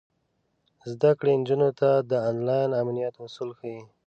زده 0.91 1.11
کړه 1.19 1.31
نجونو 1.41 1.69
ته 1.79 1.89
د 2.09 2.11
انلاین 2.29 2.69
امنیت 2.81 3.13
اصول 3.25 3.49
ښيي. 3.59 3.79